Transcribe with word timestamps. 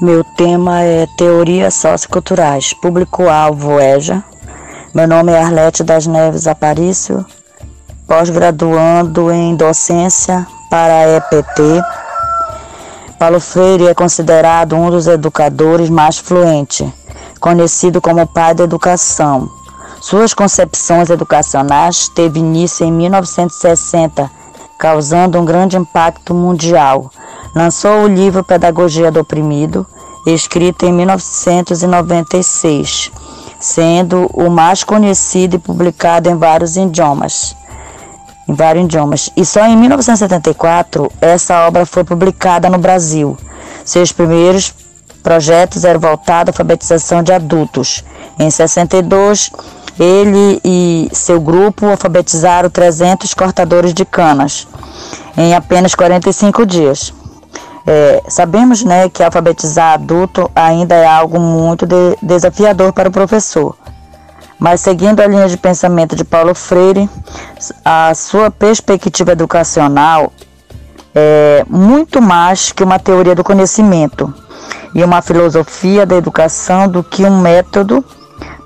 Meu 0.00 0.24
tema 0.24 0.82
é 0.82 1.06
Teorias 1.16 1.74
Socioculturais, 1.74 2.72
público-alvo 2.72 3.78
EJA. 3.78 4.24
Meu 4.92 5.06
nome 5.06 5.30
é 5.30 5.40
Arlete 5.40 5.84
das 5.84 6.04
Neves 6.04 6.48
Aparício, 6.48 7.24
pós-graduando 8.04 9.30
em 9.30 9.54
docência 9.54 10.44
para 10.68 10.92
a 10.92 11.16
EPT. 11.16 11.62
Paulo 13.20 13.38
Freire 13.38 13.86
é 13.86 13.94
considerado 13.94 14.74
um 14.74 14.90
dos 14.90 15.06
educadores 15.06 15.88
mais 15.88 16.18
fluentes, 16.18 16.84
conhecido 17.38 18.00
como 18.00 18.26
pai 18.26 18.52
da 18.52 18.64
educação. 18.64 19.48
Suas 20.00 20.34
concepções 20.34 21.08
educacionais 21.08 22.08
teve 22.08 22.40
início 22.40 22.84
em 22.84 22.90
1960, 22.90 24.28
causando 24.76 25.38
um 25.38 25.44
grande 25.44 25.76
impacto 25.76 26.34
mundial. 26.34 27.12
Lançou 27.54 28.02
o 28.02 28.08
livro 28.08 28.42
Pedagogia 28.42 29.12
do 29.12 29.20
Oprimido, 29.20 29.86
escrito 30.26 30.86
em 30.86 30.92
1996, 30.92 33.12
sendo 33.60 34.28
o 34.34 34.50
mais 34.50 34.82
conhecido 34.82 35.54
e 35.54 35.60
publicado 35.60 36.28
em 36.28 36.36
vários 36.36 36.76
idiomas. 36.76 37.54
Em 38.48 38.54
vários 38.54 38.86
idiomas. 38.86 39.30
E 39.36 39.46
só 39.46 39.64
em 39.66 39.76
1974 39.76 41.12
essa 41.20 41.64
obra 41.68 41.86
foi 41.86 42.02
publicada 42.02 42.68
no 42.68 42.78
Brasil. 42.78 43.38
Seus 43.84 44.10
primeiros 44.10 44.74
projetos 45.22 45.84
eram 45.84 46.00
voltados 46.00 46.48
à 46.48 46.52
alfabetização 46.52 47.22
de 47.22 47.32
adultos. 47.32 48.02
Em 48.36 48.50
62, 48.50 49.52
ele 49.96 50.60
e 50.64 51.08
seu 51.12 51.40
grupo 51.40 51.86
alfabetizaram 51.86 52.68
300 52.68 53.32
cortadores 53.32 53.94
de 53.94 54.04
canas 54.04 54.66
em 55.36 55.54
apenas 55.54 55.94
45 55.94 56.66
dias. 56.66 57.14
É, 57.86 58.22
sabemos 58.28 58.82
né, 58.82 59.08
que 59.10 59.22
alfabetizar 59.22 59.92
adulto 59.92 60.50
ainda 60.54 60.94
é 60.94 61.06
algo 61.06 61.38
muito 61.38 61.86
de, 61.86 62.16
desafiador 62.22 62.92
para 62.92 63.08
o 63.08 63.12
professor. 63.12 63.76
Mas 64.58 64.80
seguindo 64.80 65.20
a 65.20 65.26
linha 65.26 65.48
de 65.48 65.56
pensamento 65.56 66.16
de 66.16 66.24
Paulo 66.24 66.54
Freire, 66.54 67.08
a 67.84 68.14
sua 68.14 68.50
perspectiva 68.50 69.32
educacional 69.32 70.32
é 71.14 71.64
muito 71.68 72.22
mais 72.22 72.72
que 72.72 72.82
uma 72.82 72.98
teoria 72.98 73.34
do 73.34 73.44
conhecimento 73.44 74.32
e 74.94 75.04
uma 75.04 75.20
filosofia 75.20 76.06
da 76.06 76.16
educação 76.16 76.88
do 76.88 77.02
que 77.02 77.24
um 77.24 77.40
método 77.40 78.04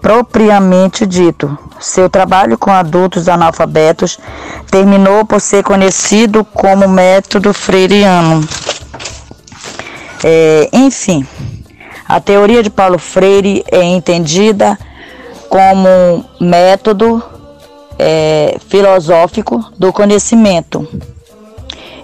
propriamente 0.00 1.04
dito. 1.06 1.58
Seu 1.80 2.08
trabalho 2.08 2.56
com 2.56 2.70
adultos 2.70 3.28
analfabetos 3.28 4.18
terminou 4.70 5.24
por 5.24 5.40
ser 5.40 5.62
conhecido 5.62 6.44
como 6.44 6.88
método 6.88 7.52
freiriano. 7.52 8.46
É, 10.24 10.68
enfim, 10.72 11.26
a 12.08 12.20
teoria 12.20 12.62
de 12.62 12.70
Paulo 12.70 12.98
Freire 12.98 13.64
é 13.70 13.82
entendida 13.82 14.78
como 15.48 16.24
método 16.40 17.22
é, 17.98 18.56
filosófico 18.68 19.64
do 19.78 19.92
conhecimento. 19.92 20.86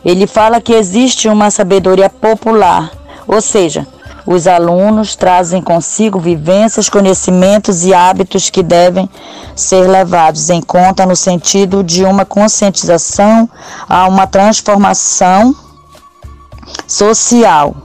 Ele 0.05 0.27
fala 0.27 0.61
que 0.61 0.73
existe 0.73 1.29
uma 1.29 1.51
sabedoria 1.51 2.09
popular, 2.09 2.91
ou 3.27 3.41
seja, 3.41 3.87
os 4.27 4.47
alunos 4.47 5.17
trazem 5.17 5.61
consigo 5.61 6.19
vivências, 6.19 6.89
conhecimentos 6.89 7.85
e 7.85 7.93
hábitos 7.93 8.49
que 8.49 8.63
devem 8.63 9.09
ser 9.57 9.89
levados 9.89 10.51
em 10.51 10.63
conta 10.63 11.05
no 11.05 11.17
sentido 11.17 11.83
de 11.83 12.05
uma 12.05 12.25
conscientização 12.25 13.49
a 13.89 14.07
uma 14.07 14.27
transformação 14.27 15.55
social 16.87 17.84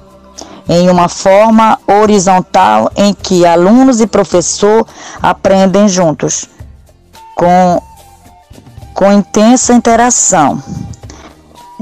em 0.70 0.88
uma 0.88 1.10
forma 1.10 1.80
horizontal 1.88 2.92
em 2.96 3.12
que 3.12 3.44
alunos 3.44 4.00
e 4.00 4.06
professor 4.06 4.86
aprendem 5.20 5.90
juntos, 5.90 6.48
com, 7.36 7.82
com 8.94 9.12
intensa 9.12 9.74
interação. 9.74 10.62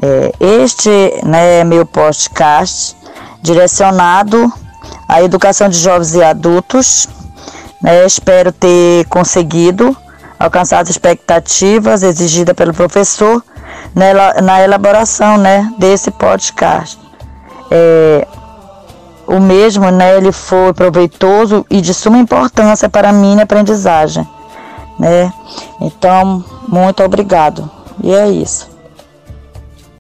É, 0.01 0.31
este 0.39 0.89
né, 1.23 1.59
é 1.59 1.63
meu 1.65 1.85
podcast 1.85 2.95
direcionado 3.41 4.51
à 5.07 5.21
educação 5.21 5.67
de 5.67 5.77
jovens 5.77 6.15
e 6.15 6.23
adultos. 6.23 7.09
Né, 7.81 8.05
espero 8.05 8.51
ter 8.51 9.05
conseguido 9.07 9.95
alcançar 10.39 10.79
as 10.79 10.89
expectativas 10.89 12.03
exigidas 12.03 12.55
pelo 12.55 12.73
professor 12.73 13.43
na, 13.93 14.41
na 14.41 14.61
elaboração 14.61 15.37
né, 15.37 15.73
desse 15.77 16.11
podcast. 16.11 16.99
É, 17.69 18.26
o 19.27 19.39
mesmo, 19.39 19.91
né, 19.91 20.17
ele 20.17 20.31
foi 20.31 20.73
proveitoso 20.73 21.65
e 21.69 21.81
de 21.81 21.93
suma 21.93 22.17
importância 22.17 22.89
para 22.89 23.09
a 23.09 23.13
minha 23.13 23.43
aprendizagem, 23.43 24.27
né? 24.97 25.31
Então, 25.81 26.43
muito 26.67 27.03
obrigado. 27.03 27.69
E 28.03 28.13
é 28.13 28.29
isso. 28.29 28.76